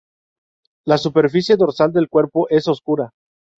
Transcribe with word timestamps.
La 0.83 0.97
superficie 0.97 1.57
dorsal 1.57 1.93
del 1.93 2.09
cuerpo 2.09 2.49
es 2.49 2.67
oscura. 2.67 3.11